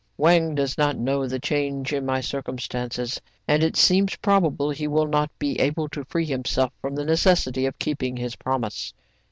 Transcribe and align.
Wang 0.17 0.55
does 0.55 0.79
not 0.79 0.97
know 0.97 1.27
the 1.27 1.37
change 1.37 1.93
in 1.93 2.07
my 2.07 2.21
cir 2.21 2.41
cumstances, 2.41 3.19
and 3.47 3.61
it 3.61 3.77
seems 3.77 4.15
probable 4.15 4.71
he 4.71 4.87
will 4.87 5.05
not 5.05 5.29
be 5.37 5.59
able 5.59 5.87
to 5.89 6.05
free 6.05 6.25
himself 6.25 6.73
from 6.81 6.95
the 6.95 7.05
necessity 7.05 7.67
of 7.67 7.77
keep 7.77 8.01
ing 8.01 8.17
his 8.17 8.35
promise. 8.35 8.95